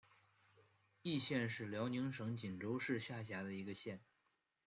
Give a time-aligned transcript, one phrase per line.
[1.03, 4.01] 义县是辽宁省锦州市下辖的一个县。